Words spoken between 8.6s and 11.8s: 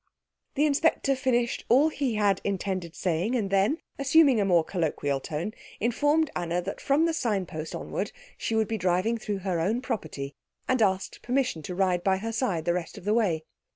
be driving through her own property, and asked permission to